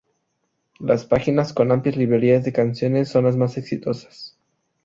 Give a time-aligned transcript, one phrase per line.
[0.79, 4.35] Las páginas con amplias librerías de canciones son las más exitosas.